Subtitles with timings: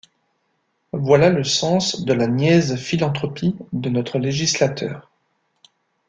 [0.93, 5.11] Voilà le sens de la niaise philanthropie de notre législateur.